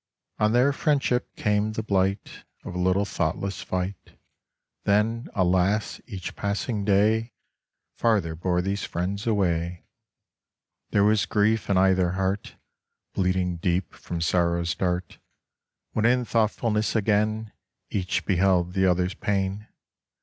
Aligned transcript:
On 0.39 0.51
their 0.51 0.73
friendship 0.73 1.35
came 1.35 1.73
the 1.73 1.83
blight 1.83 2.43
Of 2.65 2.73
a 2.73 2.79
little 2.79 3.05
thoughtless 3.05 3.61
fight; 3.61 4.17
Then, 4.83 5.27
alas! 5.35 6.01
each 6.07 6.35
passing 6.35 6.83
day 6.83 7.33
Farther 7.93 8.33
bore 8.33 8.63
these 8.63 8.83
friends 8.83 9.27
away. 9.27 9.85
There 10.89 11.03
was 11.03 11.27
grief 11.27 11.69
in 11.69 11.77
either 11.77 12.13
heart, 12.13 12.55
Bleeding 13.13 13.57
deep 13.57 13.93
from 13.93 14.21
sorrow's 14.21 14.73
dart, 14.73 15.19
When 15.91 16.05
in 16.05 16.25
thoughtfulness 16.25 16.95
again 16.95 17.51
Each 17.91 18.25
beheld 18.25 18.73
the 18.73 18.87
other's 18.87 19.13
pain. 19.13 19.67